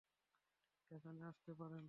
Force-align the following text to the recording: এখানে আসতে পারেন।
এখানে 0.91 1.19
আসতে 1.23 1.51
পারেন। 1.53 1.79